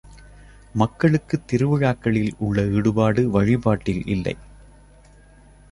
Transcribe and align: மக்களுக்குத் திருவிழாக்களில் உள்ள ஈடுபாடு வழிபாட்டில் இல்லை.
மக்களுக்குத் 0.73 1.43
திருவிழாக்களில் 1.47 2.33
உள்ள 2.37 2.65
ஈடுபாடு 2.67 3.29
வழிபாட்டில் 3.29 4.05
இல்லை. 4.05 4.35